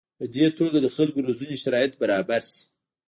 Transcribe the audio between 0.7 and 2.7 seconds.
د خلکو روزنې شرایط برابر شي.